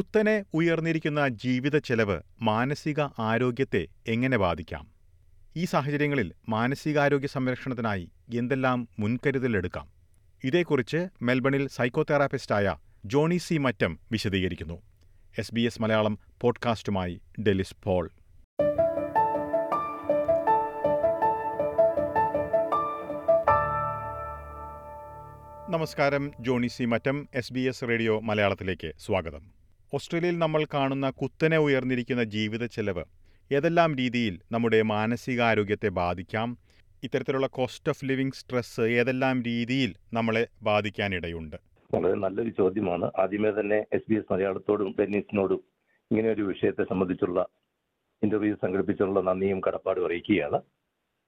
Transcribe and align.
കുത്തനെ 0.00 0.44
ഉയർന്നിരിക്കുന്ന 0.54 1.28
ജീവിത 1.28 1.78
ചെലവ് 1.78 2.20
മാനസിക 2.42 3.00
ആരോഗ്യത്തെ 3.18 3.86
എങ്ങനെ 4.06 4.36
ബാധിക്കാം? 4.36 4.86
ഈ 5.56 5.64
സാഹചര്യങ്ങളിൽ 5.64 6.32
മാനസികാരോഗ്യ 6.48 7.26
സംരക്ഷണത്തിനായി 7.26 8.10
എന്തെല്ലാം 8.34 8.88
മുൻകരുതലെടുക്കാം 8.98 9.88
ഇതേക്കുറിച്ച് 10.44 11.08
മെൽബണിൽ 11.22 11.68
സൈക്കോതെറാപ്പിസ്റ്റായ 11.68 12.76
ജോണി 13.04 13.36
സി 13.36 13.54
മറ്റം 13.54 13.98
വിശദീകരിക്കുന്നു. 14.12 14.82
എസ് 15.38 15.54
ബി 15.54 15.60
എസ് 15.60 15.82
മലയാളം 15.82 16.18
പോഡ്കാസ്റ്റുമായി 16.40 17.20
ഡെലിസ് 17.42 17.74
പോൾ. 17.82 18.10
നമസ്കാരം 25.68 26.32
Johny 26.40 26.66
C 26.66 26.84
Mattam 26.84 27.28
S 27.34 27.52
B 27.52 27.60
S 27.60 27.84
radio 27.84 28.20
മലയാളത്തിലേക്ക് 28.20 28.92
സ്വാഗതം. 28.98 29.59
ഓസ്ട്രേലിയയിൽ 29.94 30.38
നമ്മൾ 30.38 30.66
കാണുന്ന 30.74 31.10
കുത്തനെ 31.10 31.58
ഉയർന്നിരിക്കുന്ന 31.58 32.24
ജീവിത 32.24 32.64
ചെലവ് 32.66 33.04
ഏതെല്ലാം 33.52 33.96
രീതിയിൽ 33.96 34.40
നമ്മുടെ 34.52 34.82
മാനസികാരോഗ്യത്തെ 34.82 35.88
ബാധിക്കാം 35.88 36.58
ഇത്തരത്തിലുള്ള 37.02 37.46
കോസ്റ്റ് 37.46 37.90
ഓഫ് 37.90 38.04
ലിവിംഗ് 38.04 38.32
സ്ട്രെസ് 38.32 38.80
ഏതെല്ലാം 38.80 39.42
രീതിയിൽ 39.42 39.94
നമ്മളെ 40.12 40.46
ബാധിക്കാനിടയുണ്ട്? 40.62 41.56
വളരെ 41.94 42.14
നല്ലൊരു 42.14 42.48
ചോദ്യമാണ്. 42.50 43.10
ആദ്യമേ 43.18 43.50
തന്നെ 43.50 43.78
എസ് 43.92 44.08
ബി 44.08 44.14
എസ് 44.14 44.32
മലയാളത്തോടും 44.32 44.94
ഡെന്നീസിനോടും 45.00 45.64
ഇങ്ങനെ 46.10 46.30
ഒരു 46.30 46.42
വിഷയത്തെ 46.42 46.84
സംബന്ധിച്ചുള്ള 46.84 47.46
ഇന്റർവ്യൂ 48.22 48.54
സംഘടിപ്പിച്ചുള്ള 48.62 49.20
നന്ദിയും 49.20 49.60
കടപ്പാടും 49.60 50.06
അറിയിക്കുകയാണ്. 50.06 50.60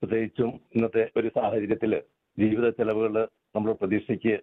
പ്രത്യേകിച്ചും 0.01 0.59
ഇന്നത്തെ 0.75 1.11
ഒരു 1.17 1.31
സാഹചര്യത്തിൽ 1.35 2.01
ജീവിത 2.39 2.69
ചെലവുകൾ 2.69 3.27
നമ്മൾ 3.55 3.73
പ്രതീക്ഷയ്ക്ക് 3.73 4.39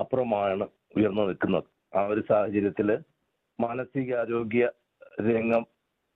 അപ്പുറമാണ് 0.00 0.68
ഉയർന്നു 0.96 1.22
നിൽക്കുന്നത്. 1.22 1.64
ആ 1.96 2.06
ഒരു 2.06 2.22
സാഹചര്യത്തിൽ 2.28 2.98
മാനസികാരോഗ്യ 3.64 4.64
രംഗം 5.28 5.64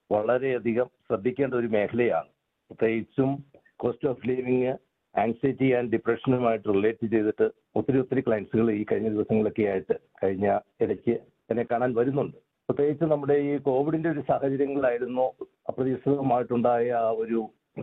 വളരെയധികം 0.09 0.87
ശ്രദ്ധിക്കേണ്ട 1.07 1.53
ഒരു 1.53 1.67
മേഖലയാണ്. 1.67 2.29
പ്രത്യേകിച്ചും 2.69 3.29
cost 3.75 4.09
of 4.09 4.27
living 4.27 4.75
anxiety 5.15 5.67
and 5.77 5.91
ഡിപ്രഷനുമായിട്ട് 5.91 6.67
relate 6.69 7.07
ചെയ്തിട്ട് 7.13 7.45
ഒത്തിരി 7.75 7.97
ഒത്തിരി 7.99 8.21
ക്ലയൻസുകൾ 8.27 8.67
ഈ 8.71 8.85
കഴിഞ്ഞ 8.91 9.09
ദിവസങ്ങളൊക്കെ 9.09 9.63
ആയിട്ട് 9.71 9.95
കഴിഞ്ഞ 10.23 10.47
ഇടയ്ക്ക് 10.81 11.15
എന്നെ 11.51 11.63
കാണാൻ 11.71 11.91
വരുന്നുണ്ട്. 11.95 12.37
പ്രത്യേകിച്ച് 12.69 13.05
നമ്മുടെ 13.11 13.35
ഈ 13.49 13.51
കോവിഡിന്റെ 13.67 14.09
ഒരു 14.09 14.21
സാഹചര്യങ്ങളായിരുന്നു. 14.27 15.25
അപ്രതീക്ഷിതമായിട്ടുണ്ടായ 15.69 16.87
ആ 17.03 17.09
ഒരു 17.23 17.39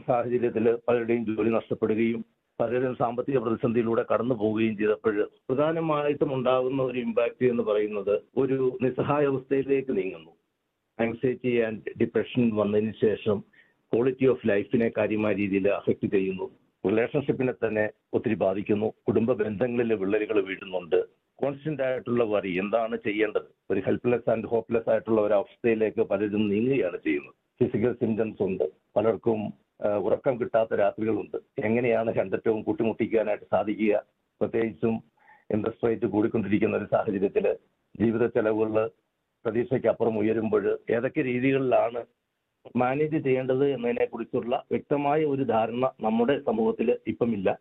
സാഹചര്യത്തിൽ 0.07 0.67
പലരുടെയും 0.89 1.25
ജോലി 1.27 1.51
നഷ്ടപ്പെടുകയും 1.51 2.21
പലരും 2.61 2.97
സാമ്പത്തിക 2.97 3.39
പ്രതിസന്ധിയിലൂടെ 3.39 4.05
കടന്നു 4.13 4.35
പോവുകയും 4.35 4.77
ചെയ്തപ്പോൾ 4.77 5.29
പ്രധാനമായിട്ടും 5.49 6.35
ഉണ്ടാകുന്ന 6.35 6.83
ഒരു 6.83 6.99
ഇമ്പാക്റ്റ് 6.99 7.47
എന്ന് 7.47 7.63
പറയുന്നത് 7.63 8.21
ഒരു 8.37 8.79
നിസ്സഹായാവസ്ഥയിലേക്ക് 8.83 9.97
നീങ്ങുന്നു. 9.97 10.31
ആങ്സൈറ്റി 11.01 11.61
ആൻഡ് 11.61 11.99
ഡിപ്രഷൻ 12.01 12.57
വന്നതിന് 12.57 12.93
ശേഷം 13.01 13.45
ക്വാളിറ്റി 13.93 14.27
ഓഫ് 14.27 14.49
ലൈഫിനെ 14.49 14.93
കാര്യമായ 14.97 15.35
രീതിയിൽ 15.35 15.69
അഫക്റ്റ് 15.69 16.07
ചെയ്യുന്നു. 16.07 16.51
റിലേഷൻഷിപ്പിനെ 16.87 17.53
തന്നെ 17.53 17.91
ഒത്തിരി 18.15 18.35
ബാധിക്കുന്നു. 18.35 18.93
കുടുംബ 19.09 19.33
ബന്ധങ്ങളിൽ 19.33 19.95
വിള്ളലുകൾ 19.95 20.41
വീഴുന്നുണ്ട്. 20.41 21.05
കോൺസ്റ്റന്റ് 21.39 21.83
ആയിട്ടുള്ള 21.83 22.25
വരി 22.25 22.59
എന്താണ് 22.59 22.97
ചെയ്യേണ്ടത്? 22.97 23.49
ഒരു 23.71 23.81
ഹെൽപ്ലെസ് 23.87 24.31
ആൻഡ് 24.31 24.47
ഹോപ്പ്ലെസ് 24.47 24.91
ആയിട്ടുള്ള 24.91 25.21
ഒരു 25.21 25.35
അവസ്ഥയിലേക്ക് 25.35 26.03
പലരും 26.03 26.49
നീങ്ങുകയാണ് 26.49 26.99
ചെയ്യുന്നത്. 27.05 27.35
ഫിസിക്കൽ 27.61 27.93
സിംറ്റംസ് 27.93 28.43
ഉണ്ട്. 28.43 28.65
പലർക്കും 28.97 29.64
ഉറക്കം 29.85 30.41
കിട്ടാത്ത 30.41 30.75
രാത്രികളുണ്ട്. 30.75 31.39
എങ്ങനെയാണ് 31.65 32.11
രണ്ടറ്റവും 32.15 32.63
കൂട്ടിമുട്ടിക്കാനായിട്ട് 32.63 33.45
സാധിക്കുക? 33.45 34.03
പ്രത്യേകിച്ചും 34.41 34.95
ഇൻട്രസ്റ്റ് 35.55 35.87
റേറ്റ് 35.89 36.07
കൂടിക്കൊണ്ടിരിക്കുന്ന 36.07 36.77
ഒരു 36.77 36.85
സാഹചര്യത്തിൽ 36.85 37.47
ജീവിത 38.01 38.27
ചെലവുകൾ 38.27 38.91
പ്രതീക്ഷയ്ക്കപ്പുറം 39.45 40.19
ഉയരുമ്പോൾ 40.19 40.79
ഏതൊക്കെ 40.91 41.23
രീതികളിലാണ് 41.23 42.01
മാനേജ് 42.77 43.19
ചെയ്യേണ്ടത് 43.25 43.65
എന്നതിനെ 43.69 44.05
കുറിച്ചുള്ള 44.05 44.65
വ്യക്തമായ 44.71 45.25
ഒരു 45.25 45.43
ധാരണ 45.43 45.91
നമ്മുടെ 46.01 46.41
സമൂഹത്തിൽ 46.41 46.99
ഇപ്പം 47.07 47.33
ഇല്ല 47.35 47.59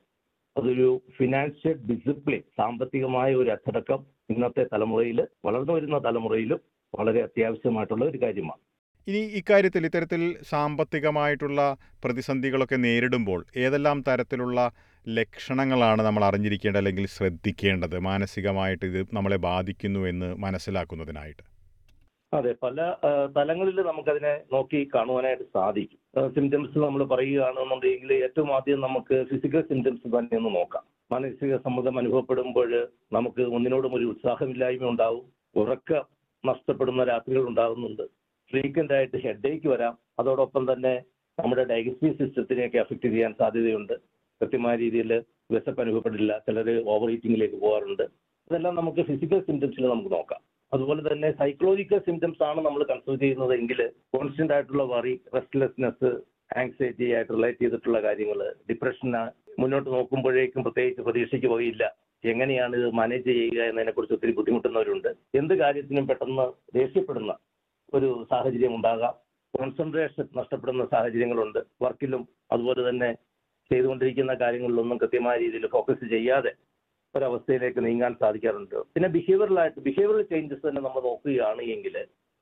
അതൊരു 0.57 1.01
ഫിനാൻഷ്യൽ 1.17 1.77
ഡിസിപ്ലിൻ 1.89 2.41
സാമ്പത്തികമായ 2.57 3.35
ഒരു 3.35 3.49
അച്ചടക്കം 3.49 4.05
ഇന്നത്തെ 4.29 4.63
തലമുറയിൽ 4.73 5.27
വളർന്നു 5.45 5.73
വരുന്ന 5.73 5.97
തലമുറയിലും 5.97 6.59
വളരെ 6.93 7.21
അത്യാവശ്യമായിട്ടുള്ള 7.21 8.05
ഒരു 8.05 8.17
കാര്യമാണ്. 8.21 8.61
ഇനി 9.07 9.21
ഇക്കാര്യത്തിൽ 9.39 9.83
ഇത്തരത്തിൽ 9.87 10.21
സാമ്പത്തികമായിട്ടുള്ള 10.51 11.61
പ്രതിസന്ധികളൊക്കെ 12.03 12.77
നേരിടുമ്പോൾ 12.85 13.39
ഏതെല്ലാം 13.63 13.97
തരത്തിലുള്ള 14.07 14.59
ലക്ഷണങ്ങളാണ് 15.05 16.01
നമ്മൾ 16.07 16.23
അറിഞ്ഞിരിക്കേണ്ടത് 16.27 16.81
അല്ലെങ്കിൽ 16.81 17.05
ശ്രദ്ധിക്കേണ്ടത്? 17.15 17.95
മാനസികമായിട്ട് 18.09 18.85
ഇത് 18.91 19.01
നമ്മളെ 19.17 19.39
ബാധിക്കുന്നു 19.49 20.03
എന്ന് 20.11 20.29
മനസ്സിലാക്കുന്നതിനായിട്ട്. 20.45 21.43
അതെ 22.33 22.51
പല 22.63 22.77
തലങ്ങളിൽ 23.35 23.79
നമുക്കതിനെ 23.89 24.31
നോക്കി 24.53 24.79
കാണുവാനായിട്ട് 24.93 25.45
സാധിക്കും. 25.57 25.99
സിംറ്റംസ് 26.35 26.77
നമ്മൾ 26.85 27.01
പറയുകയാണെന്നുണ്ടെങ്കിൽ 27.11 28.13
ഏറ്റവും 28.25 28.49
ആദ്യം 28.55 28.81
നമുക്ക് 28.87 29.17
ഫിസിക്കൽ 29.31 29.61
സിംറ്റംസ് 29.71 30.07
തന്നെ 30.15 30.37
ഒന്ന് 30.39 30.51
നോക്കാം. 30.59 30.85
മാനസിക 31.11 31.57
സമ്മർദ്ദം 31.65 31.97
അനുഭവപ്പെടുമ്പോൾ 32.01 32.71
നമുക്ക് 33.17 33.43
ഒന്നിനോടും 33.55 33.95
ഒരു 33.97 34.05
ഉത്സാഹമില്ലായ്മ 34.13 34.91
ഉണ്ടാവും. 34.93 35.25
ഉറക്കം 35.61 36.03
നഷ്ടപ്പെടുന്ന 36.43 37.03
രാത്രികൾ 37.13 37.43
ഉണ്ടാകുന്നുണ്ട്. 37.51 38.05
ഫ്രീക്വന്റ് 38.51 38.93
ആയിട്ട് 38.93 39.17
ഹെഡേക്ക് 39.25 39.67
വരാം. 39.67 39.93
അതോടൊപ്പം 40.19 40.73
തന്നെ 40.73 40.93
നമ്മുടെ 41.37 41.63
ഡൈജസ്റ്റീവ് 41.63 42.17
സിസ്റ്റത്തിനെയൊക്കെ 42.17 42.77
അഫക്റ്റ് 42.77 43.07
ചെയ്യാൻ 43.13 43.33
സാധ്യതയുണ്ട്. 43.41 43.93
കൃത്യമായ 44.41 44.75
രീതിയിൽ 44.75 45.11
വിശപ്പ് 45.53 45.81
അനുഭവപ്പെടില്ല. 45.81 46.31
ചിലർ 46.47 46.67
ഓവർ 46.93 47.07
ഈറ്റിംഗിലേക്ക് 47.13 47.57
പോകാറുണ്ട്. 47.63 48.03
ഇതെല്ലാം 48.49 48.75
നമുക്ക് 48.75 49.01
ഫിസിക്കൽ 49.09 49.39
സിംറ്റംസിൽ 49.49 49.87
നമുക്ക് 49.93 50.11
നോക്കാം. 50.15 50.41
അതുപോലെ 50.73 51.01
തന്നെ 51.11 51.29
സൈക്കോളജിക്കൽ 51.39 51.99
സിംറ്റംസ് 52.05 52.43
ആണ് 52.49 52.59
നമ്മൾ 52.65 52.81
കൺസിഡർ 52.91 53.17
ചെയ്യുന്നത് 53.23 53.53
എങ്കിൽ 53.59 53.79
കോൺസ്റ്റന്റ് 54.15 54.53
ആയിട്ടുള്ള 54.53 54.83
വറി 54.93 55.13
റെസ്റ്റ്ലെസ്നെസ് 55.35 56.09
ആങ്സൈറ്റി 56.61 57.07
ആയിട്ട് 57.15 57.31
റിലേറ്റ് 57.35 57.61
ചെയ്തിട്ടുള്ള 57.63 57.99
കാര്യങ്ങൾ 58.01 58.39
ഡിപ്രഷന് 58.69 59.21
മുന്നോട്ട് 59.61 59.89
നോക്കുമ്പോഴേക്കും 59.89 60.63
പ്രത്യേകിച്ച് 60.63 61.01
പ്രതീക്ഷയ്ക്ക് 61.01 61.47
പോയില്ല. 61.47 61.83
എങ്ങനെയാണ് 62.31 62.73
ഇത് 62.79 62.87
മാനേജ് 62.99 63.29
ചെയ്യുക 63.39 63.61
എന്നതിനെക്കുറിച്ച് 63.69 64.15
ഒത്തിരി 64.17 64.33
ബുദ്ധിമുട്ടുന്നവരുണ്ട്. 64.37 65.09
എന്ത് 65.39 65.53
കാര്യത്തിനും 65.63 66.07
പെട്ടെന്ന് 66.11 66.45
ദേഷ്യപ്പെടുന്ന 66.79 67.33
ഒരു 67.93 68.27
സാഹചര്യം 68.31 68.75
ഉണ്ടാകാം. 68.75 69.13
കോൺസെൻട്രേഷൻ 69.53 70.25
നഷ്ടപ്പെടുന്ന 70.35 70.85
സാഹചര്യങ്ങളുണ്ട്. 70.85 71.59
വർക്കിലും 71.81 72.27
അതുപോലെ 72.51 72.89
തന്നെ 72.89 73.09
ചെയ്തുകൊണ്ടിരിക്കുന്ന 73.71 74.33
കാര്യങ്ങളിലൊന്നും 74.33 74.97
കൃത്യമായ 74.97 75.35
രീതിയിൽ 75.37 75.67
ഫോക്കസ് 75.67 76.05
ചെയ്യാതെ 76.09 76.51
ഒരവസ്ഥയിലേക്ക് 77.15 77.85
നീങ്ങാൻ 77.85 78.13
സാധിക്കാറുണ്ട്. 78.19 78.75
പിന്നെ 78.93 79.09
ബിഹേവിയറലായിട്ട് 79.09 79.79
ബിഹേവിയറൽ 79.79 80.21
ചേഞ്ചസ് 80.21 80.67
തന്നെ 80.67 80.81
നമ്മൾ 80.81 81.01
നോക്കുകയാണ് 81.01 81.61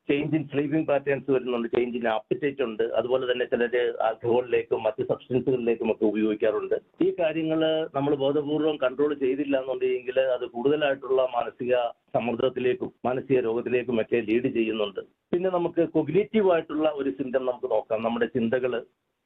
ചേഞ്ച് 0.10 0.36
ഇൻ 0.38 0.44
സ്ലീപ്പിംഗ് 0.52 0.88
പാറ്റേൺസ് 0.90 1.30
വരുന്നുണ്ട് 1.34 1.68
ചേഞ്ച് 1.74 1.98
ഇൻ 2.00 2.06
ആപ്പിറ്റേറ്റ് 2.14 2.64
ഉണ്ട്. 2.68 2.84
അതുപോലെ 3.00 3.26
തന്നെ 3.32 3.46
ചിലർ 3.52 3.76
ആൽക്കഹോളിലേക്കും 4.08 4.80
മറ്റ് 4.86 5.02
സബ്സ്റ്റൻസുകളിലേക്കും 5.10 5.92
ഒക്കെ 5.94 6.06
ഉപയോഗിക്കാറുണ്ട്. 6.12 6.76
ഈ 7.06 7.10
കാര്യങ്ങൾ 7.20 7.62
നമ്മൾ 7.98 8.16
ബോധപൂർവം 8.24 8.78
കൺട്രോൾ 8.84 9.14
ചെയ്തില്ല 9.24 9.58
എന്നുണ്ടെങ്കിൽ 9.64 10.20
അത് 10.36 10.46
കൂടുതലായിട്ടുള്ള 10.56 11.22
മാനസിക 11.38 11.76
സമ്മർദ്ദത്തിലേക്കും 12.16 12.90
മാനസിക 13.08 13.40
രോഗത്തിലേക്കും 13.48 14.02
ഒക്കെ 14.04 14.20
ലീഡ് 14.30 14.52
ചെയ്യുന്നുണ്ട്. 14.58 15.02
പിന്നെ 15.34 15.52
നമുക്ക് 15.58 15.84
കൊഗ്നേറ്റീവ് 15.98 16.52
ആയിട്ടുള്ള 16.56 16.88
ഒരു 17.02 17.12
സിംറ്റം 17.20 17.46
നമുക്ക് 17.52 17.70
നോക്കാം. 17.76 18.04
നമ്മുടെ 18.08 18.30
ചിന്തകൾ 18.38 18.74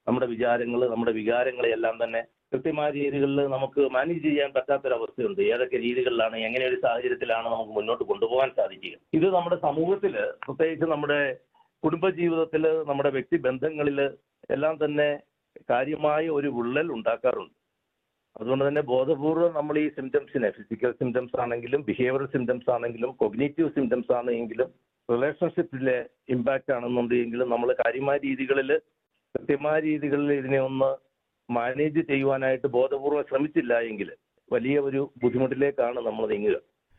നമ്മുടെ 0.07 0.27
വിചാരങ്ങൾ 0.33 0.81
നമ്മുടെ 0.93 1.13
വികാരങ്ങളെ 1.19 1.69
എല്ലാം 1.77 1.95
തന്നെ 2.03 2.21
കൃത്യമായ 2.53 2.89
രീതികളിൽ 2.97 3.39
നമുക്ക് 3.55 3.81
മാനേജ് 3.95 4.23
ചെയ്യാൻ 4.27 4.49
പറ്റാത്തൊരവസ്ഥയുണ്ട്. 4.57 5.41
ഏതൊക്കെ 5.53 5.77
രീതികളിലാണ് 5.85 6.35
എങ്ങനെ 6.47 6.65
ഒരു 6.71 6.77
സാഹചര്യത്തിലാണ് 6.85 7.47
നമുക്ക് 7.53 7.73
മുന്നോട്ട് 7.77 8.03
കൊണ്ടുപോകാൻ 8.11 8.49
സാധിക്കുക. 8.59 8.95
ഇത് 9.17 9.27
നമ്മുടെ 9.37 9.57
സമൂഹത്തിൽ 9.67 10.13
പ്രത്യേകിച്ച് 10.45 10.87
നമ്മുടെ 10.93 11.19
കുടുംബജീവിതത്തിൽ 11.83 12.63
നമ്മുടെ 12.89 13.11
വ്യക്തി 13.17 13.37
ബന്ധങ്ങളിൽ 13.47 13.99
എല്ലാം 14.55 14.75
തന്നെ 14.83 15.09
കാര്യമായ 15.71 16.23
ഒരു 16.37 16.49
വിള്ളൽ 16.57 16.87
ഉണ്ടാക്കാറുണ്ട്. 16.97 17.53
അതുകൊണ്ട് 18.35 18.63
തന്നെ 18.67 18.81
ബോധപൂർവം 18.93 19.51
നമ്മൾ 19.57 19.75
ഈ 19.81 19.85
സിംറ്റംസിനെ 19.97 20.49
ഫിസിക്കൽ 20.55 20.91
സിംറ്റംസ് 21.01 21.37
ആണെങ്കിലും 21.43 21.81
ബിഹേവിയറൽ 21.89 22.27
സിംറ്റംസ് 22.33 22.69
ആണെങ്കിലും 22.75 23.11
കൊഗ്നേറ്റീവ് 23.21 23.69
സിംറ്റംസ് 23.77 24.11
ആണെങ്കിലും 24.17 24.69
റിലേഷൻഷിപ്പിലെ 25.09 25.97
ഇമ്പാക്റ്റ് 26.35 26.73
ആണെന്നുണ്ടെങ്കിലും 26.77 27.47
നമ്മൾ 27.53 27.69
കാര്യമായ 27.83 28.17
രീതികളിൽ 28.27 28.71
കൃത്യമായ 29.35 29.77
രീതികളിൽ 29.79 30.31
ഇതിനെ 30.41 30.59
ഒന്ന് 30.59 30.91
മാനേജ് 31.49 32.01
ചെയ്യുവാനായിട്ട് 32.11 32.67
ബോധപൂർവം 32.75 33.25
ശ്രമിച്ചില്ല 33.29 33.73
എങ്കിൽ 33.89 34.09
വലിയ 34.51 34.75
ഒരു 34.79 35.01
ബുദ്ധിമുട്ടിലേക്കാണ് 35.21 35.99
നമ്മൾ 36.07 36.23
നീങ്ങുക. 36.31 36.57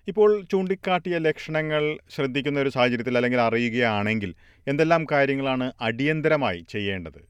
ഇപ്പോൾ 0.09 0.31
ചൂണ്ടിക്കാട്ടിയ 0.51 1.17
ലക്ഷണങ്ങൾ 1.19 1.85
ശ്രദ്ധിക്കുന്ന 2.15 2.59
ഒരു 2.61 2.71
സാഹചര്യത്തിൽ 2.75 3.17
അല്ലെങ്കിൽ 3.19 3.41
അറിയുകയാണെങ്കിൽ 3.47 4.31
എന്തെല്ലാം 4.67 5.03
കാര്യങ്ങളാണ് 5.13 5.67
അടിയന്തരമായി 5.89 6.61
ചെയ്യേണ്ടത്? 6.75 7.21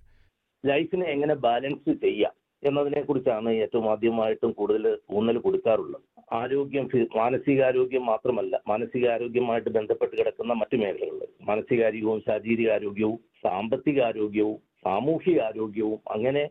ലൈഫിനെ 0.65 1.07
എങ്ങനെ 1.15 1.35
ബാലൻസ് 1.47 1.95
ചെയ്യാം 2.05 2.35
എന്നതിനെ 2.63 3.03
കുറിച്ചാണ് 3.03 3.51
ഏറ്റവും 3.65 3.87
ആദ്യമായിട്ടും 3.93 4.53
കൂടുതൽ 4.53 4.85
ഊന്നൽ 5.17 5.39
കൊടുക്കാറുള്ളത്. 5.47 6.05
ആരോഗ്യം 6.33 6.87
മാനസികാരോഗ്യം 7.21 8.05
മാത്രമല്ല 8.13 8.55
മാനസികാരോഗ്യമായിട്ട് 8.71 9.71
ബന്ധപ്പെട്ട് 9.79 10.15
കിടക്കുന്ന 10.21 10.53
മറ്റു 10.61 10.77
മേഖലകളിൽ 10.83 11.31
മാനസികാരോഗ്യവും 11.51 12.23
ശാരീരിക 12.29 12.71
ആരോഗ്യവും 12.77 13.19
സാമ്പത്തിക 13.45 13.99
സാമ്പത്തികാരോഗ്യവും 13.99 14.59
സാമൂഹിക 14.85 15.39
ആരോഗ്യവും 15.49 16.01
അങ്ങനെ 16.15 16.45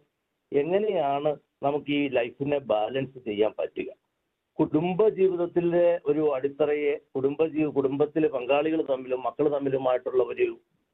എങ്ങനെയാണ് 0.52 1.32
നമുക്ക് 1.64 1.92
ഈ 2.00 2.04
ലൈഫിനെ 2.18 2.58
ബാലൻസ് 2.72 3.18
ചെയ്യാൻ 3.28 3.52
പറ്റുക? 3.60 3.90
കുടുംബ 4.60 5.08
ജീവിതത്തിലെ 5.18 5.88
ഒരു 6.10 6.24
അടിത്തറയെ 6.36 6.94
കുടുംബ 7.16 7.46
ജീവി 7.54 7.70
കുടുംബത്തിലെ 7.78 8.28
പങ്കാളികൾ 8.36 8.82
തമ്മിലും 8.92 9.22
മക്കൾ 9.28 9.46
തമ്മിലുമായിട്ടുള്ള 9.56 10.24
ഒരു 10.34 10.48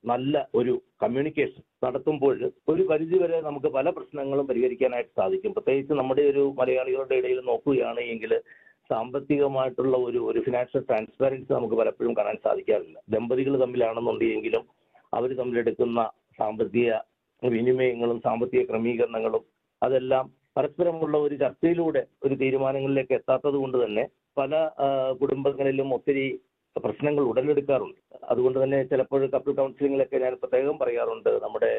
നല്ല 0.03 0.35
ഒരു 0.59 0.73
കമ്മ്യൂണിക്കേഷൻ 1.03 1.61
നടത്തുമ്പോൾ 1.85 2.37
ഒരു 2.71 2.83
പരിധിവരെ 2.91 3.39
നമുക്ക് 3.47 3.69
പല 3.75 3.89
പ്രശ്നങ്ങളും 3.97 4.47
പരിഹരിക്കാനായിട്ട് 4.49 5.11
സാധിക്കും. 5.19 5.53
പ്രത്യേകിച്ച് 5.57 5.93
നമ്മുടെ 5.99 6.23
ഒരു 6.31 6.43
മലയാളികളുടെ 6.59 7.17
ഇടയിൽ 7.21 7.39
നോക്കുകയാണെങ്കിൽ 7.51 8.33
സാമ്പത്തികമായിട്ടുള്ള 8.89 9.95
ഒരു 10.07 10.19
ഒരു 10.29 10.39
ഫിനാൻഷ്യൽ 10.45 10.81
ട്രാൻസ്പാരൻസി 10.87 11.51
നമുക്ക് 11.53 11.75
പലപ്പോഴും 11.81 12.15
കാണാൻ 12.19 12.37
സാധിക്കാറില്ല. 12.45 12.97
ദമ്പതികൾ 13.15 13.53
തമ്മിലാണെന്നുണ്ടെങ്കിലും 13.63 14.63
അവർ 15.13 15.29
തമ്മിലെടുക്കുന്ന 15.41 16.01
സാമ്പത്തിക 16.39 16.91
വിനിമയങ്ങളും 17.49 18.21
സാമ്പത്തിക 18.21 18.61
ക്രമീകരണങ്ങളും 18.63 19.43
അതെല്ലാം 19.83 20.25
പരസ്പരമുള്ള 20.57 21.17
ഒരു 21.17 21.35
ചർച്ചയിലൂടെ 21.35 22.07
ഒരു 22.23 22.35
തീരുമാനങ്ങളിലേക്ക് 22.35 23.13
എത്താത്തത് 23.13 23.53
കൊണ്ട് 23.53 23.85
തന്നെ 23.85 24.03
പല 24.37 24.69
കുടുംബങ്ങളിലും 25.21 25.93
ഒത്തിരി 25.93 26.25
പ്രശ്നങ്ങൾ 26.75 27.23
ഉടലെടുക്കാറുണ്ട്. 27.23 27.99
അതുകൊണ്ട് 28.23 28.63
തന്നെ 28.63 28.83
ചിലപ്പോൾ 28.83 29.25
കപ്പിൾ 29.25 29.51
കൗൺസിലിങ്ങിലൊക്കെ 29.51 30.17
ഞാൻ 30.17 30.33
പ്രത്യേകം 30.33 30.79
പറയാറുണ്ട് 30.79 31.29
നമ്മുടെ 31.29 31.71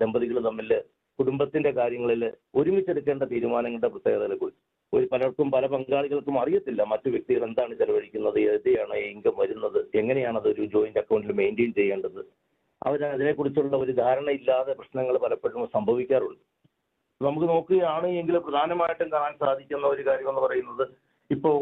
ദമ്പതികൾ 0.00 0.44
തമ്മിൽ 0.44 0.70
കുടുംബത്തിന്റെ 1.18 1.70
കാര്യങ്ങളിൽ 1.70 2.22
ഒരുമിച്ചെടുക്കേണ്ട 2.54 3.22
തീരുമാനങ്ങളുടെ 3.22 3.88
പ്രത്യേകതകളെ 3.88 4.36
കുറിച്ച് 4.36 4.60
ഒരു 4.92 5.06
പലർക്കും 5.12 5.50
പല 5.50 5.66
പങ്കാളികൾക്കും 5.66 6.40
അറിയത്തില്ല 6.40 6.82
മറ്റു 6.82 7.08
വ്യക്തികൾ 7.08 7.44
എന്താണ് 7.44 7.74
ചെലവഴിക്കുന്നത് 7.74 8.40
എവിടെയാണ് 8.40 8.96
ഇൻകം 8.96 9.36
വരുന്നത് 9.38 9.86
എങ്ങനെയാണ് 9.94 10.38
അത് 10.38 10.48
ഒരു 10.48 10.64
ജോയിന്റ് 10.64 10.98
അക്കൗണ്ടിൽ 10.98 11.32
മെയിന്റെയിൻ 11.32 11.72
ചെയ്യേണ്ടത്. 11.72 12.22
അവർ 12.86 13.00
അതിനെക്കുറിച്ചുള്ള 13.04 13.76
ഒരു 13.76 13.92
ധാരണയില്ലാതെ 13.92 14.72
പ്രശ്നങ്ങൾ 14.72 15.16
പലപ്പോഴും 15.24 15.68
സംഭവിക്കാറുണ്ട്. 15.76 16.42
നമുക്ക് 17.20 17.46
നോക്കുകയാണ് 17.52 18.06
എങ്കിൽ 18.20 18.36
പ്രധാനമായിട്ടും 18.46 19.08
കാണാൻ 19.12 19.34
സാധിക്കുന്ന 19.42 19.86
ഒരു 19.86 20.02
കാര്യം 20.06 20.28
എന്ന് 20.28 20.42
പറയുന്നത് 20.46 20.84
ഇപ്പോൾ 21.30 21.56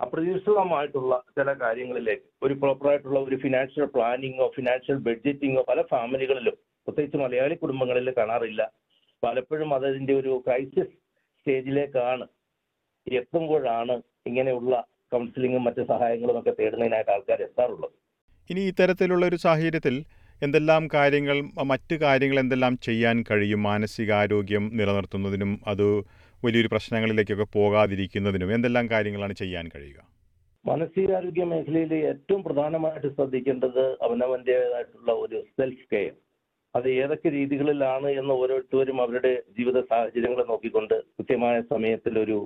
അപ്രതീക്ഷിതമായിട്ടുള്ള 0.00 1.14
ചില 1.36 1.52
കാര്യങ്ങളിലേക്ക് 1.62 2.26
ഒരു 2.42 2.54
പ്രോപ്പറായിട്ടുള്ള 2.54 3.18
ഒരു 3.20 3.36
ഫിനാൻഷ്യൽ 3.36 3.86
പ്ലാനിങ്ങോ 3.94 4.46
ഫിനാൻഷ്യൽ 4.56 4.98
ബഡ്ജറ്റിങ്ങോ 5.06 5.62
പല 5.68 5.82
ഫാമിലികളിലും 5.82 6.56
പ്രത്യേകിച്ച് 6.86 7.18
മലയാളി 7.22 7.54
കുടുംബങ്ങളിൽ 7.54 8.10
കാണാറില്ല. 8.18 8.62
പലപ്പോഴും 9.22 9.74
അതതിന്റെ 9.74 10.14
ഒരു 10.20 10.42
ക്രൈസിസ് 10.46 10.92
സ്റ്റേജിലേക്കാണ് 11.38 12.26
എത്തുമ്പോഴാണ് 13.06 13.94
ഇങ്ങനെയുള്ള 14.26 14.74
കൗൺസിലിങ്ങും 15.12 15.64
മറ്റ് 15.64 15.82
സഹായങ്ങളും 15.92 16.38
ഒക്കെ 16.38 16.54
തേടുന്നതിനായിട്ട് 16.58 17.10
ആൾക്കാർ 17.10 17.42
എത്താറുള്ളത്. 17.42 17.92
ഇനി 18.50 18.60
ഇത്തരത്തിലുള്ള 18.60 19.24
ഒരു 19.26 19.36
സാഹചര്യത്തിൽ 19.36 19.94
എന്തെല്ലാം 20.42 20.82
കാര്യങ്ങൾ 20.94 21.36
മറ്റ് 21.72 21.94
കാര്യങ്ങൾ 22.02 22.38
എന്തെല്ലാം 22.40 22.74
ചെയ്യാൻ 22.86 23.16
കഴിയും? 23.30 23.60
മാനസികാരോഗ്യം 23.62 24.64
നിലനിർത്തുന്നതിനും 24.78 25.52
അത് 25.66 25.86
വലിയൊരു 26.44 26.68
പ്രശ്നങ്ങളിലേക്കൊക്കെ 26.72 27.46
പോകാതിരിക്കുന്നതിനും 27.56 28.54
എന്തെല്ലാം 28.54 28.86
കാര്യങ്ങളാണ് 28.90 29.32
ചെയ്യാൻ 29.32 29.66
കഴിയുക? 29.74 29.98
മാനസികാരോഗ്യ 30.64 31.44
മേഖലയിൽ 31.44 31.92
ഏറ്റവും 32.10 32.40
പ്രധാനമായിട്ട് 32.42 33.08
ശ്രദ്ധിക്കേണ്ടത് 33.16 33.84
അവനവന്റെതായിട്ടുള്ള 34.06 35.12
ഒരു 35.24 35.38
സെൽഫ് 35.56 35.86
കെയർ 35.92 36.14
അത് 36.74 36.88
ഏതൊക്കെ 37.02 37.28
രീതികളിലാണ് 37.30 38.08
എന്ന് 38.20 38.34
ഓരോരുത്തരും 38.34 38.98
അവരുടെ 39.02 39.32
ജീവിത 39.58 39.78
സാഹചര്യങ്ങളെ 39.90 40.44
നോക്കിക്കൊണ്ട് 40.48 40.96
കൃത്യമായ 41.16 41.56
സമയത്തിൽ 41.72 42.14
ഒരു 42.18 42.38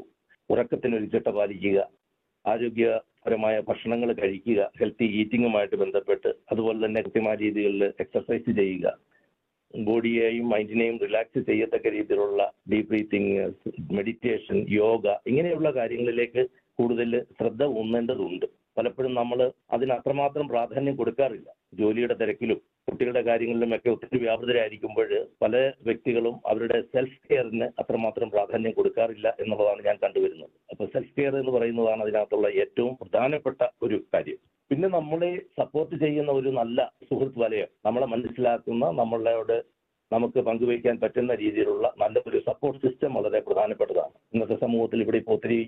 ഉറക്കത്തിനൊരു 0.50 1.04
ചിട്ട 1.04 1.28
പാലിക്കുക. 1.28 1.78
ആരോഗ്യപരമായ 3.24 3.56
ഭക്ഷണങ്ങൾ 3.68 4.10
കഴിക്കുക 4.20 4.60
ഹെൽത്തി 4.80 5.06
ഈറ്റിങ്ങുമായിട്ട് 5.20 5.76
ബന്ധപ്പെട്ട് 5.82 6.30
അതുപോലെ 6.52 6.78
തന്നെ 6.84 7.00
കൃത്യമായ 7.02 7.34
രീതികളിൽ 7.42 7.82
എക്സർസൈസ് 8.04 8.50
ചെയ്യുക. 8.60 8.86
ബോഡിയെയും 9.74 10.46
മൈൻഡിനെയും 10.52 10.96
റിലാക്സ് 11.02 11.40
ചെയ്യത്തക്ക 11.50 11.86
രീതിയിലുള്ള 11.96 12.40
ഡീപ് 12.70 12.88
ബ്രീത്തിങ് 12.88 13.36
മെഡിറ്റേഷൻ 13.98 14.58
യോഗ 14.70 15.14
ഇങ്ങനെയുള്ള 15.26 15.70
കാര്യങ്ങളിലേക്ക് 15.78 16.42
കൂടുതൽ 16.78 17.12
ശ്രദ്ധ 17.38 17.62
ഊന്നേണ്ടതുണ്ട്. 17.80 18.46
പലപ്പോഴും 18.76 19.14
നമ്മൾ 19.14 19.38
അതിന് 19.74 19.92
അത്രമാത്രം 19.92 20.46
പ്രാധാന്യം 20.48 20.94
കൊടുക്കാറില്ല. 21.00 21.48
ജോലിയുടെ 21.80 22.14
തിരക്കിലും 22.20 22.58
കുട്ടികളുടെ 22.88 23.22
കാര്യങ്ങളിലും 23.22 23.70
ഒക്കെ 23.76 23.90
ഒത്തിരി 23.90 24.18
വ്യാപൃതരായിരിക്കുമ്പോൾ 24.24 25.10
പല 25.42 25.56
വ്യക്തികളും 25.88 26.34
അവരുടെ 26.50 26.78
സെൽഫ് 26.94 27.18
കെയറിന് 27.28 27.66
അത്രമാത്രം 27.82 28.30
പ്രാധാന്യം 28.30 28.72
കൊടുക്കാറില്ല 28.78 29.28
എന്നുള്ളതാണ് 29.42 29.82
ഞാൻ 29.88 29.98
കണ്ടുവരുന്നത്. 30.04 30.50
അപ്പൊ 30.70 30.86
സെൽഫ് 30.86 31.14
കെയർ 31.18 31.36
എന്ന് 31.40 31.52
പറയുന്നതാണ് 31.52 32.02
അതിനകത്തുള്ള 32.02 32.48
ഏറ്റവും 32.62 32.94
പ്രധാനപ്പെട്ട 33.02 33.62
ഒരു 33.82 33.98
കാര്യം. 34.14 34.40
പിന്നെ 34.70 34.88
നമ്മളെ 34.88 35.30
സപ്പോർട്ട് 35.60 35.94
ചെയ്യുന്ന 36.04 36.32
ഒരു 36.32 36.50
നല്ല 36.60 36.92
സുഹൃത്ത് 37.08 37.40
വലയം 37.40 37.70
നമ്മളെ 37.86 38.06
മനസ്സിലാക്കുന്ന 38.06 38.84
നമ്മളോട് 39.00 39.56
നമുക്ക് 40.12 40.40
പങ്കുവയ്ക്കാൻ 40.46 40.96
പറ്റുന്ന 41.02 41.34
രീതിയിലുള്ള 41.34 41.86
നല്ല 41.98 42.22
ഒരു 42.28 42.38
സപ്പോർട്ട് 42.46 42.80
സിസ്റ്റം 42.86 43.14
വളരെ 43.14 43.40
പ്രധാനപ്പെട്ടതാണ്. 43.40 44.14
ഇന്നത്തെ 44.34 44.56
സമൂഹത്തിൽ 44.60 45.02
ഇവിടെ 45.02 45.18
ഇപ്പോൾ 45.22 45.36
ഒത്തിരി 45.38 45.60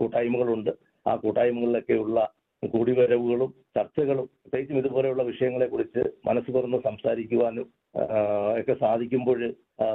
കൂട്ടായ്മകളുണ്ട്. 0.00 0.72
ആ 1.06 1.16
കൂട്ടായ്മകളിലൊക്കെയുള്ള 1.16 2.18
കൂടിവരവുകളും 2.62 3.54
ചർച്ചകളും 3.76 4.26
പ്രത്യേകിച്ചും 4.42 4.78
ഇതുപോലെയുള്ള 4.78 5.22
വിഷയങ്ങളെ 5.22 5.66
കുറിച്ച് 5.66 6.02
മനസ്സ് 6.24 6.54
തുറന്ന് 6.54 6.78
സംസാരിക്കുവാനും 6.84 7.66
ഒക്കെ 8.60 8.74
സാധിക്കുമ്പോൾ 8.74 9.54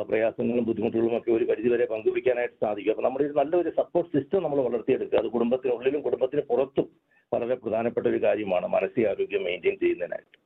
പ്രയാസങ്ങളും 0.09 0.65
ബുദ്ധിമുട്ടുകളും 0.65 1.17
ഒക്കെ 1.17 1.31
ഒരു 1.31 1.43
പരിധിവരെ 1.43 1.85
പങ്കുവയ്ക്കാനായിട്ട് 1.85 2.55
സാധിക്കും. 2.61 2.91
അപ്പൊ 2.91 3.03
നമ്മുടെ 3.03 3.25
ഒരു 3.25 3.33
നല്ലൊരു 3.33 3.69
സപ്പോർട്ട് 3.69 4.11
സിസ്റ്റം 4.17 4.43
നമ്മൾ 4.43 4.61
വളർത്തിയെടുക്കുക. 4.61 5.17
അത് 5.17 5.29
കുടുംബത്തിനുള്ളിലും 5.35 6.01
കുടുംബത്തിന് 6.01 6.41
പുറത്തും 6.41 6.87
വളരെ 7.33 7.55
പ്രധാനപ്പെട്ട 7.55 8.07
ഒരു 8.07 8.21
കാര്യമാണ് 8.23 8.67
മാനസികാരോഗ്യം 8.67 9.43
മെയിന്റെയിൻ 9.43 9.77
ചെയ്യുന്നതിനായിട്ട്. 9.79 10.40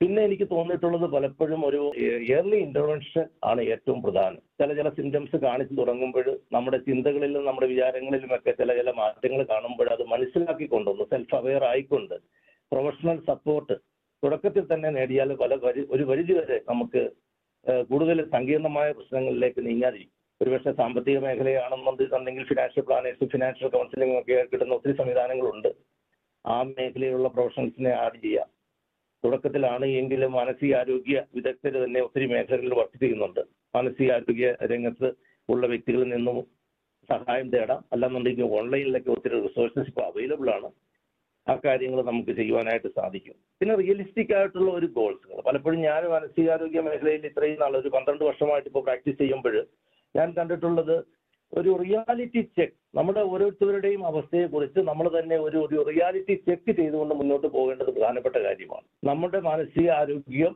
പിന്നെ 0.00 0.20
എനിക്ക് 0.26 0.46
തോന്നിയിട്ടുള്ളത് 0.50 1.04
പലപ്പോഴും 1.14 1.66
ഒരു 1.66 1.80
ഇയർലി 2.26 2.56
ഇന്റർവെൻഷൻ 2.56 3.24
ആണ് 3.44 3.60
ഏറ്റവും 3.72 4.02
പ്രധാനം. 4.02 4.42
ചില 4.58 4.74
ചില 4.78 4.88
സിംറ്റംസ് 4.98 5.36
കാണിച്ചു 5.36 5.74
തുടങ്ങുമ്പോൾ 5.80 6.26
നമ്മുടെ 6.52 6.78
ചിന്തകളിലും 6.86 7.42
നമ്മുടെ 7.48 7.66
വിചാരങ്ങളിലും 7.66 8.30
ഒക്കെ 8.36 8.52
ചില 8.60 8.74
ചില 8.78 8.90
മാറ്റങ്ങൾ 9.00 9.42
കാണുമ്പോൾ 9.50 9.88
അത് 9.94 10.02
മനസ്സിലാക്കിക്കൊണ്ടൊന്ന് 10.12 11.04
സെൽഫ് 11.10 11.34
അവെയർ 11.40 11.64
ആയിക്കൊണ്ട്. 11.64 12.14
പ്രൊഫഷണൽ 12.72 13.18
സപ്പോർട്ട് 13.30 13.76
തുടക്കത്തിൽ 14.24 14.64
തന്നെ 14.72 14.90
നേടിയാൽ 14.90 15.30
പല 15.42 15.54
ഒരു 15.94 16.04
പരിധി 16.10 16.32
വരെ 16.38 16.58
നമുക്ക് 16.70 17.02
കൂടുതൽ 17.90 18.18
സങ്കീർണമായ 18.34 18.88
പ്രശ്നങ്ങളിലേക്ക് 18.92 19.60
നീങ്ങാതിരിക്കും. 19.66 20.16
ഒരുപക്ഷെ 20.40 20.72
സാമ്പത്തിക 20.80 21.18
മേഖലയാണെന്നുണ്ടെങ്കിൽ 21.24 22.44
ഫിനാൻഷ്യൽ 22.50 22.84
പ്ലാനേഴ്സ് 22.88 23.28
ഫിനാൻഷ്യൽ 23.34 23.70
കൗൺസിലിംഗ് 23.74 24.16
ഒക്കെ 24.20 24.38
കിട്ടുന്ന 24.52 24.78
ഒത്തിരി 24.78 24.94
സംവിധാനങ്ങളുണ്ട്. 25.00 25.68
ആ 26.44 26.56
മേഖലയിലുള്ള 26.62 27.28
പ്രൊഫഷണൽസിനെ 27.28 27.92
ആഡ് 28.04 28.18
ചെയ്യാം. 28.24 28.48
തുടക്കത്തിലാണ് 29.24 29.86
എങ്കിലും 30.00 30.30
മാനസികാരോഗ്യ 30.32 31.18
വിദഗ്ധർ 31.36 31.74
തന്നെ 31.84 32.00
ഒത്തിരി 32.06 32.26
മേഖലകളിൽ 32.32 32.74
വർക്ക് 32.80 32.98
ചെയ്യുന്നുണ്ട് 33.02 33.42
മാനസികാരോഗ്യ 33.74 34.48
രംഗത്ത് 34.72 35.08
ഉള്ള 35.48 35.66
വ്യക്തികളിൽ 35.66 36.08
നിന്നും 36.14 36.38
സഹായം 37.08 37.48
തേടാം. 37.54 37.80
അല്ലാന്നുണ്ടെങ്കിൽ 37.92 38.46
ഓൺലൈനിലൊക്കെ 38.58 39.10
ഒത്തിരി 39.16 39.36
റിസോഴ്സസ് 39.46 39.90
ഇപ്പോൾ 39.92 40.04
അവൈലബിൾ 40.10 40.48
ആണ്. 40.56 40.68
ആ 41.46 41.54
കാര്യങ്ങൾ 41.64 42.00
നമുക്ക് 42.04 42.32
ചെയ്യുവാനായിട്ട് 42.38 42.88
സാധിക്കും. 42.98 43.36
പിന്നെ 43.60 43.74
റിയലിസ്റ്റിക് 43.76 44.34
ആയിട്ടുള്ള 44.38 44.70
ഒരു 44.78 44.88
ഗോൾസുകൾ 44.98 45.40
പലപ്പോഴും 45.48 45.80
ഞാൻ 45.88 46.02
മാനസികാരോഗ്യ 46.14 46.80
മേഖലയിൽ 46.88 47.24
ഇത്രയും 47.30 47.58
നാൾ 47.62 47.74
ഒരു 47.76 47.90
പന്ത്രണ്ട് 47.96 48.24
വർഷമായിട്ട് 48.24 48.68
ഇപ്പോൾ 48.70 48.84
പ്രാക്ടീസ് 48.88 49.18
ചെയ്യുമ്പോൾ 49.22 49.56
ഞാൻ 50.14 50.28
കണ്ടിട്ടുള്ളത് 50.38 50.96
ഒരു 51.58 51.70
റിയാലിറ്റി 51.82 52.40
ചെക്ക് 52.58 52.74
നമ്മുടെ 52.94 53.20
ഓരോരുത്തരുടെയും 53.20 54.06
അവസ്ഥയെക്കുറിച്ച് 54.06 54.80
നമ്മൾ 54.80 55.06
തന്നെ 55.18 55.36
ഒരു 55.36 55.58
ഒരു 55.58 55.78
റിയാലിറ്റി 55.90 56.34
ചെക്ക് 56.48 56.72
ചെയ്തുകൊണ്ട് 56.78 57.14
മുന്നോട്ട് 57.14 57.46
പോകേണ്ടത് 57.46 57.90
പ്രധാനപ്പെട്ട 57.90 58.36
കാര്യമാണ്. 58.36 58.86
നമ്മുടെ 59.04 59.40
മാനസിക 59.40 59.90
ആരോഗ്യം 59.90 60.54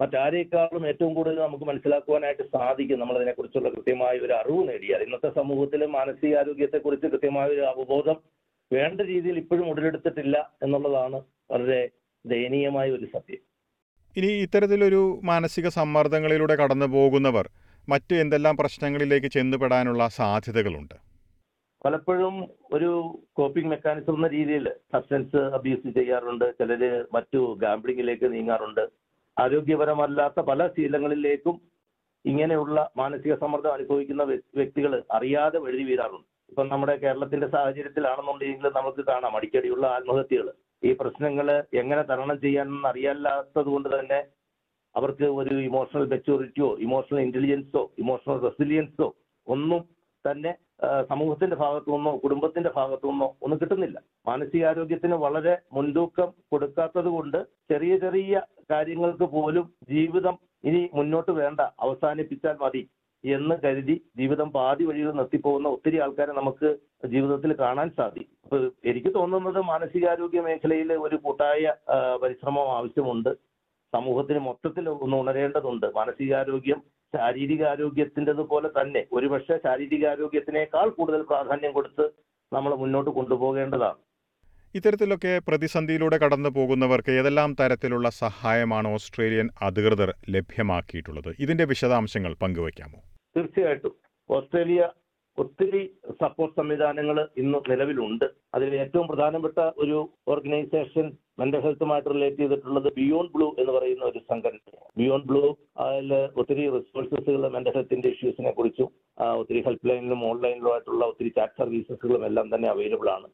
മറ്റാരേക്കാളും 0.00 0.88
ഏറ്റവും 0.88 1.14
കൂടുതൽ 1.14 1.38
നമുക്ക് 1.38 1.64
മനസ്സിലാക്കുവാനായിട്ട് 1.64 2.42
സാധിക്കും. 2.42 2.98
നമ്മൾ 2.98 3.16
അതിനെക്കുറിച്ചുള്ള 3.16 3.68
കൃത്യമായ 3.68 4.18
ഒരു 4.18 4.32
അറിവ് 4.32 4.68
നേടിയാൽ. 4.68 5.02
ഇന്നത്തെ 5.02 5.30
സമൂഹത്തിൽ 5.34 5.86
മാനസികാരോഗ്യത്തെക്കുറിച്ച് 5.86 7.06
കൃത്യമായ 7.06 7.48
ഒരു 7.48 7.60
അവബോധം 7.60 8.18
വേണ്ട 8.72 9.00
രീതിയിൽ 9.00 9.38
ഇപ്പോഴും 9.38 9.70
ഉടലെടുത്തിട്ടില്ല 9.70 10.36
എന്നുള്ളതാണ് 10.62 11.20
വളരെ 11.50 11.80
ദയനീയമായ 12.24 12.90
ഒരു 12.90 13.06
സത്യം. 13.14 13.42
ഇനി 14.16 14.26
ഇത്തരത്തിലൊരു 14.26 15.20
മാനസിക 15.22 15.68
സമ്മർദ്ദങ്ങളിലൂടെ 15.68 16.54
കടന്നു 16.54 16.86
പോകുന്നവർ 16.86 17.46
മറ്റു 17.92 18.14
എന്തെല്ലാം 18.14 18.56
പ്രശ്നങ്ങളിലേക്ക് 18.56 19.26
ചെന്നുപെടാനുള്ള 19.26 20.02
സാധ്യതകളുണ്ട്? 20.18 20.96
പലപ്പോഴും 21.84 22.34
ഒരു 22.72 22.90
കോപ്പിംഗ് 23.38 23.70
മെക്കാനിസം 23.70 24.14
എന്ന 24.14 24.28
രീതിയിൽ 24.28 24.66
സബ്സ്റ്റൻസ് 24.92 25.40
അബ്യൂസ് 25.58 25.94
ചെയ്യാറുണ്ട്. 25.98 26.46
ചിലര് 26.58 26.90
മറ്റു 27.14 27.40
ഗാംബ്ലിങ്ങിലേക്ക് 27.62 28.26
നീങ്ങാറുണ്ട്. 28.32 28.84
ആരോഗ്യപരമല്ലാത്ത 29.36 30.40
പല 30.40 30.66
ശീലങ്ങളിലേക്കും 30.66 31.56
ഇങ്ങനെയുള്ള 32.24 32.78
മാനസിക 32.96 33.34
സമ്മർദ്ദം 33.34 33.72
അനുഭവിക്കുന്ന 33.72 34.22
വ്യക്തികൾ 34.58 34.92
അറിയാതെ 35.12 35.58
വഴുതി 35.58 35.84
വീഴാറുണ്ട്. 35.84 36.26
ഇപ്പം 36.50 36.68
നമ്മുടെ 36.68 36.94
കേരളത്തിന്റെ 36.96 37.48
സാഹചര്യത്തിലാണെന്നുണ്ടെങ്കിൽ 37.48 38.66
നമുക്ക് 38.76 39.02
കാണാം 39.10 39.36
അടിക്കടിയുള്ള 39.36 39.86
ആത്മഹത്യകൾ 39.86 40.48
ഈ 40.82 40.92
പ്രശ്നങ്ങൾ 41.00 41.48
എങ്ങനെ 41.74 42.02
തരണം 42.02 42.40
ചെയ്യാനെന്ന് 42.40 42.88
അറിയാല്ലാത്തത് 42.88 43.70
കൊണ്ട് 43.74 43.88
തന്നെ 43.98 44.20
അവർക്ക് 44.94 45.26
ഒരു 45.40 45.54
ഇമോഷണൽ 45.68 46.04
മെച്ചൂറിറ്റിയോ 46.12 46.68
ഇമോഷണൽ 46.86 47.20
ഇന്റലിജൻസോ 47.26 47.82
ഇമോഷണൽ 48.02 48.38
റെസിലിയൻസോ 48.46 49.08
ഒന്നും 49.46 49.82
തന്നെ 50.24 50.52
സമൂഹത്തിന്റെ 51.10 51.56
ഭാഗത്തു 51.56 51.90
നിന്നോ 51.94 52.12
കുടുംബത്തിന്റെ 52.22 52.70
ഭാഗത്തു 52.76 53.06
നിന്നോ 53.10 53.28
ഒന്നും 53.44 53.58
കിട്ടുന്നില്ല. 53.60 53.98
മാനസികാരോഗ്യത്തിന് 54.28 55.16
വളരെ 55.24 55.54
മുൻതൂക്കം 55.76 56.28
കൊടുക്കാത്തത് 56.52 57.10
കൊണ്ട് 57.16 57.38
ചെറിയ 57.72 57.92
ചെറിയ 58.04 58.42
കാര്യങ്ങൾക്ക് 58.72 59.26
പോലും 59.36 59.66
ജീവിതം 59.92 60.36
ഇനി 60.68 60.80
മുന്നോട്ട് 60.98 61.32
വേണ്ട 61.40 61.60
അവസാനിപ്പിച്ചാൽ 61.84 62.56
മതി 62.62 62.82
എന്ന് 63.24 63.54
കരുതി 63.64 63.96
ജീവിതം 64.18 64.48
പാതി 64.56 64.84
വഴിയിൽ 64.88 65.10
നിർത്തിപ്പോകുന്ന 65.18 65.68
ഒത്തിരി 65.76 65.96
ആൾക്കാരെ 66.04 66.32
നമുക്ക് 66.40 66.68
ജീവിതത്തിൽ 67.12 67.50
കാണാൻ 67.62 67.88
സാധിക്കും. 67.98 68.36
എനിക്ക് 68.90 69.10
തോന്നുന്നത് 69.16 69.60
മാനസികാരോഗ്യ 69.72 70.40
മേഖലയിൽ 70.46 70.90
ഒരു 71.06 71.16
കൂട്ടായ 71.24 71.72
പരിശ്രമം 72.22 72.68
ആവശ്യമുണ്ട്. 72.78 73.30
സമൂഹത്തിന് 73.94 74.38
മൊത്തത്തിൽ 74.38 74.88
ഒന്ന് 74.88 75.16
ഉണരേണ്ടതുണ്ട്. 75.16 75.86
മാനസികാരോഗ്യം 75.96 76.82
ശാരീരികാരോഗ്യത്തിന്റെത് 77.16 78.42
പോലെ 78.52 78.68
തന്നെ. 78.68 79.06
ഒരുപക്ഷെ 79.12 79.56
ശാരീരികാരോഗ്യത്തിനേക്കാൾ 79.56 80.88
കൂടുതൽ 80.88 81.22
പ്രാധാന്യം 81.22 81.72
കൊടുത്ത് 81.72 82.10
നമ്മൾ 82.52 82.74
മുന്നോട്ട് 82.74 83.10
കൊണ്ടുപോകേണ്ടതാണ്. 83.10 84.00
ഇത്തരത്തിലൊക്കെ 84.74 85.40
പ്രതിസന്ധിയിലൂടെ 85.48 86.16
കടന്നു 86.16 86.48
പോകുന്നവർക്ക് 86.48 87.10
ഏതെല്ലാം 87.10 87.56
തരത്തിലുള്ള 87.60 88.10
സഹായമാണ് 88.10 88.88
ഓസ്ട്രേലിയൻ 88.88 89.48
അധികൃതർ 89.62 90.14
ലഭ്യമാക്കിയിട്ടുള്ളത്? 90.30 91.34
ഇതിന്റെ 91.38 91.64
വിശദാംശങ്ങൾ 91.64 92.34
പങ്കുവയ്ക്കാമോ? 92.42 93.00
തീർച്ചയായിട്ടും. 93.36 93.94
ഓസ്ട്രേലിയ 94.30 94.88
ഒത്തിരി 95.40 95.80
സപ്പോർട്ട് 96.20 96.56
സംവിധാനങ്ങൾ 96.56 97.28
ഇന്ന് 97.36 97.58
നിലവിലുണ്ട്. 97.70 98.24
അതിൽ 98.54 98.74
ഏറ്റവും 98.74 99.06
പ്രധാനപ്പെട്ട 99.06 99.58
ഒരു 99.76 99.98
ഓർഗനൈസേഷൻ 100.28 101.12
മെന്റൽ 101.38 101.60
ഹെൽത്തുമായിട്ട് 101.60 102.08
റിലേറ്റ് 102.08 102.36
ചെയ്തിട്ടുള്ളത് 102.36 102.88
ബിയോണ്ട് 102.96 103.32
ബ്ലൂ 103.32 103.54
എന്ന് 103.58 103.72
പറയുന്ന 103.72 104.04
ഒരു 104.04 104.18
സംഘടന 104.18 104.58
ബിയോണ്ട് 104.98 105.26
ബ്ലൂ 105.26 105.56
അതിൽ 105.76 106.14
ഒത്തിരി 106.36 106.70
റിസോഴ്സസുകൾ 106.70 107.48
മെന്റൽ 107.48 107.74
ഹെൽത്തിന്റെ 107.74 108.08
ഇഷ്യൂസിനെ 108.08 108.50
കുറിച്ചും 108.50 108.88
ഒത്തിരി 109.38 109.60
ഹെൽപ്പ് 109.60 109.88
ലൈനിലും 109.88 110.24
ഓൺലൈനിലും 110.24 110.72
ആയിട്ടുള്ള 110.72 111.04
ഒത്തിരി 111.04 111.28
ചാറ്റ് 111.28 111.58
സർവീസസുകളും 111.58 112.26
എല്ലാം 112.26 112.54
തന്നെ 112.54 112.68
അവൈലബിൾ 112.68 113.10
ആണ്. 113.10 113.28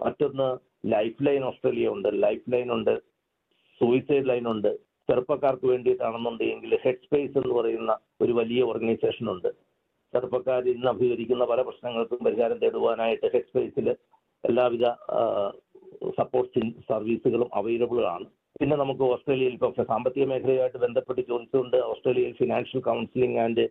മറ്റൊന്ന് 0.00 0.48
ലൈഫ് 0.92 1.26
ലൈൻ 1.26 1.44
ഓസ്ട്രേലിയ 1.44 1.88
ഉണ്ട്. 1.88 2.08
ലൈഫ് 2.12 2.52
ലൈൻ 2.52 2.72
ഉണ്ട്. 2.72 2.94
സൂയിസൈഡ് 3.80 4.28
ലൈൻ 4.28 4.46
ഉണ്ട്. 4.48 4.76
ചെറുപ്പക്കാർക്ക് 5.10 5.66
വേണ്ടിയിട്ടാണെന്നുണ്ടെങ്കിൽ 5.66 6.78
ഹെഡ് 6.82 7.04
സ്പേസ് 7.04 7.38
എന്ന് 7.38 7.54
പറയുന്ന 7.54 7.98
ഒരു 8.20 8.32
വലിയ 8.32 8.62
ഓർഗനൈസേഷൻ 8.62 9.30
ഉണ്ട്. 9.30 9.48
ചെറുപ്പക്കാർ 10.14 10.62
ഇന്ന് 10.74 10.88
അഭിമുഖീകരിക്കുന്ന 10.90 11.44
പല 11.52 11.60
പ്രശ്നങ്ങൾക്കും 11.62 12.20
പരിഹാരം 12.26 12.58
തേടുവാനായിട്ട് 12.62 13.26
ഹെഡ് 13.34 13.48
സ്പേസിൽ 13.50 13.88
എല്ലാവിധ 14.44 14.86
സപ്പോർട്ട് 16.18 16.60
സർവീസുകളും 16.90 17.48
അവൈലബിൾ 17.54 18.00
ആണ്. 18.14 18.26
പിന്നെ 18.60 18.76
നമുക്ക് 18.76 19.02
ഓസ്ട്രേലിയയിൽ 19.12 19.54
ഇപ്പോൾ 19.56 19.84
സാമ്പത്തിക 19.90 20.24
മേഖലയുമായിട്ട് 20.32 20.78
ബന്ധപ്പെട്ട് 20.78 21.22
ചോദിച്ചുകൊണ്ട് 21.30 21.76
ഓസ്ട്രേലിയയിൽ 21.92 22.34
financial 22.40 22.82
counselling 22.88 23.38
and 23.44 23.64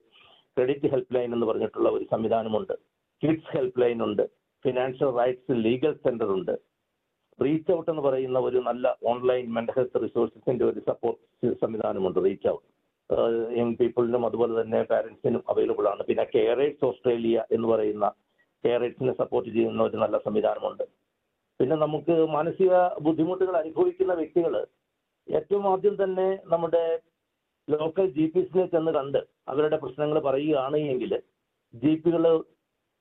credit 0.57 0.89
help 0.93 1.15
line 1.15 1.29
എന്ന് 1.35 1.47
പറഞ്ഞിട്ടുള്ള 1.49 1.89
ഒരു 1.89 2.05
സംവിധാനമുണ്ട്. 2.11 2.73
കിഡ്സ് 3.23 3.51
ഹെൽപ്പ് 3.55 3.81
ലൈൻ 3.81 3.99
ഉണ്ട്. 4.03 4.23
ഫിനാൻഷ്യൽ 4.65 5.11
റൈറ്റ്സ് 5.19 5.55
ലീഗൽ 5.65 5.93
സെന്റർ 6.05 6.29
ഉണ്ട്. 6.37 6.53
റീച്ച് 7.39 7.71
ഔട്ട് 7.71 7.89
എന്ന് 7.91 8.03
പറയുന്ന 8.07 8.39
ഒരു 8.39 8.59
നല്ല 8.67 8.87
ഓൺലൈൻ 9.11 9.45
മെന്റൽ 9.53 9.75
ഹെൽത്ത് 9.77 10.01
റിസോഴ്സസിന്റെ 10.03 10.65
ഒരു 10.65 10.81
സപ്പോർട്ട് 10.89 11.53
സംവിധാനമുണ്ട് 11.61 12.19
റീച്ച് 12.25 12.47
ഔട്ട് 12.47 12.67
യങ് 13.59 13.75
പീപ്പിളിനും 13.79 14.25
അതുപോലെ 14.27 14.53
തന്നെ 14.61 14.79
പാരന്റ്സിനും 14.91 15.41
അവൈലബിൾ 15.51 15.85
ആണ്. 15.93 16.01
പിന്നെ 16.09 16.25
കെയറേഴ്സ് 16.33 16.85
ഓസ്ട്രേലിയ 16.89 17.37
എന്ന് 17.55 17.67
പറയുന്ന 17.71 18.05
കെയറേഴ്സിനെ 18.63 19.13
സപ്പോർട്ട് 19.21 19.49
ചെയ്യുന്ന 19.55 19.81
ഒരു 19.87 19.97
നല്ല 20.03 20.17
സംവിധാനമുണ്ട്. 20.27 20.83
പിന്നെ 21.59 21.75
നമുക്ക് 21.85 22.15
മാനസിക 22.35 22.75
ബുദ്ധിമുട്ടുകൾ 23.05 23.55
അനുഭവിക്കുന്ന 23.61 24.13
വ്യക്തികൾ 24.21 24.53
ഏറ്റവും 25.27 25.65
ആദ്യം 25.71 25.95
തന്നെ 26.03 26.27
നമ്മുടെ 26.53 26.83
ലോക്കൽ 27.67 28.07
ജി 28.15 28.25
പിസിനെ 28.33 28.65
ചെന്ന് 28.73 28.91
കണ്ട് 28.95 29.19
അവരുടെ 29.51 29.77
പ്രശ്നങ്ങൾ 29.83 30.17
പറയുകയാണ് 30.27 30.77
എങ്കിൽ 30.93 31.13
ജി 31.73 31.93
പികൾ 32.03 32.23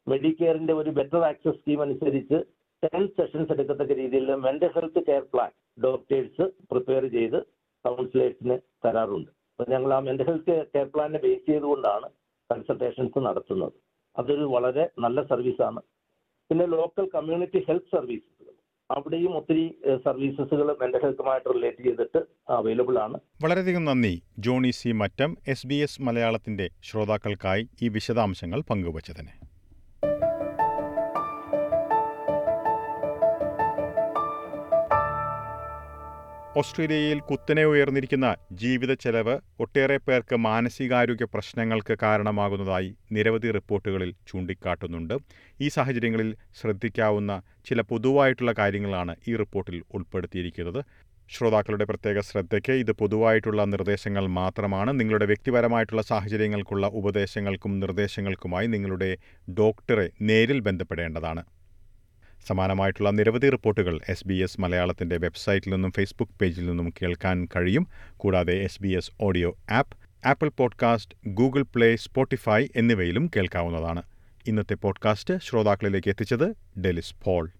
മെഡിക്കെയറിന്റെ 0.06 0.74
ഒരു 0.80 0.90
ബെറ്റർ 0.98 1.22
ആക്സസ് 1.30 1.58
സ്കീം 1.58 1.80
അനുസരിച്ച് 1.84 2.38
ടെൻ 2.82 3.02
സെഷൻസ് 3.18 3.52
എടുക്കത്തക്ക 3.54 3.96
രീതിയിൽ 4.00 4.30
mental 4.46 4.70
health 4.76 5.02
care 5.08 5.24
plan 5.32 5.52
doctors 5.84 6.46
prepare 6.70 7.04
ചെയ്ത് 7.16 7.38
കൗൺസിലേഴ്സിന് 7.84 8.56
തരാറുണ്ട്. 8.86 9.30
അപ്പൊ 9.62 9.72
ഞങ്ങൾ 9.72 9.90
ആ 9.94 9.98
മെന്റൽ 10.06 10.26
ഹെൽത്ത് 10.28 10.54
കെയർ 10.74 10.86
പ്ലാനിനെ 10.92 11.18
ബേസ് 11.24 11.44
ചെയ്തുകൊണ്ടാണ് 11.48 12.06
കൺസൾട്ടേഷൻസ് 12.50 13.18
നടത്തുന്നത്. 13.26 13.74
അതൊരു 14.16 14.44
വളരെ 14.54 14.84
നല്ല 15.04 15.22
സർവീസാണ് 15.32 15.80
പിന്നെ 16.50 16.64
ലോക്കൽ 16.72 17.06
കമ്മ്യൂണിറ്റി 17.14 17.60
ഹെൽത്ത് 17.68 17.92
സർവീസസ് 17.96 18.48
അവിടെയും 18.90 19.32
ഒത്തിരി 19.40 19.64
സർവീസസുകൾ 20.06 20.66
മെന്റൽ 20.80 21.00
ഹെൽത്തുമായിട്ട് 21.04 21.48
റിലേറ്റ് 21.56 21.84
ചെയ്തിട്ട് 21.86 22.22
അവൈലബിൾ 22.56 22.98
ആണ്. 23.04 23.18
വളരെയധികം 23.44 23.86
നന്ദി 23.90 24.14
Johny 24.46 24.72
C 24.80 24.92
Mattam 25.02 25.30
S 25.54 25.66
B 25.72 25.78
S 25.86 26.02
മലയാളത്തിന്റെ 26.08 26.68
ശ്രോതാക്കൾക്കായി 26.88 27.64
ഈ 27.84 27.88
വിശദാംശങ്ങൾ 27.98 28.62
പങ്കുവച്ചതിന്. 28.72 29.32
ഓസ്ട്രേലിയയിൽ 36.60 37.18
കുത്തനെ 37.20 37.62
ഉയർന്നിരിക്കുന്ന 37.64 38.26
ജീവിത 38.62 38.92
ചെലവ് 38.94 39.34
ഒട്ടേറെ 39.60 39.96
പേർക്ക് 40.06 40.36
മാനസികാരോഗ്യ 40.46 41.26
പ്രശ്നങ്ങൾക്ക് 41.34 41.94
കാരണമാകുന്നതായി 42.02 42.90
നിരവധി 43.12 43.50
റിപ്പോർട്ടുകളിൽ 43.56 44.10
ചൂണ്ടിക്കാട്ടുന്നുണ്ട്. 44.30 45.14
ഈ 45.60 45.68
സാഹചര്യങ്ങളിൽ 45.68 46.28
ശ്രദ്ധിക്കാവുന്ന 46.60 47.42
ചില 47.68 47.80
പൊതുവായിട്ടുള്ള 47.92 48.54
കാര്യങ്ങളാണ് 48.58 49.14
ഈ 49.28 49.36
റിപ്പോർട്ടിൽ 49.36 49.78
ഉൾപ്പെടുത്തിയിരിക്കുന്നത്. 49.94 50.80
ശ്രോതാക്കളുടെ 51.30 51.84
പ്രത്യേക 51.84 52.20
ശ്രദ്ധയ്ക്ക് 52.20 52.72
ഇത് 52.82 52.92
പൊതുവായിട്ടുള്ള 52.92 53.64
നിർദ്ദേശങ്ങൾ 53.64 54.26
മാത്രമാണ്. 54.40 54.92
നിങ്ങളുടെ 55.00 55.26
വ്യക്തിപരമായിട്ടുള്ള 55.32 56.02
സാഹചര്യങ്ങൾക്കുള്ള 56.02 56.86
ഉപദേശങ്ങൾക്കും 57.00 57.80
നിർദ്ദേശങ്ങൾക്കുമായി 57.80 58.66
നിങ്ങളുടെ 58.66 59.10
ഡോക്ടറെ 59.60 60.06
നേരിൽ 60.20 60.60
ബന്ധപ്പെടേണ്ടതാണ്. 60.60 61.44
സമാനമായിട്ടുള്ള 62.46 63.10
നിരവധി 63.10 63.50
റിപ്പോർട്ടുകൾ 63.50 64.00
എസ് 64.08 64.28
ബി 64.28 64.34
എസ് 64.34 64.60
മലയാളത്തിന്റെ 64.60 65.16
വെബ്സൈറ്റിൽ 65.16 65.72
നിന്നും 65.72 65.92
ഫേസ്ബുക്ക് 65.92 66.32
പേജിൽ 66.40 66.66
നിന്നും 66.66 66.92
കേൾക്കാൻ 67.02 67.48
കഴിയും. 67.56 67.86
കൂടാതെ 68.16 68.54
S 68.62 68.82
B 68.82 68.88
S 68.88 69.10
audio 69.20 69.56
app 69.70 69.96
Apple 70.26 70.48
podcast 70.48 71.28
Google 71.28 71.62
Play 71.62 71.96
Spotify 71.96 72.66
എന്നിവയിലും 72.76 73.30
കേൾക്കാവുന്നതാണ്. 73.36 74.02
ഇന്നത്തെ 74.46 74.74
പോഡ്കാസ്റ്റ് 74.74 75.38
ശ്രോതാക്കളിലേക്ക് 75.38 76.08
എത്തിച്ചത് 76.08 76.80
ഡെലിസ് 76.80 77.14
പോൾ. 77.24 77.50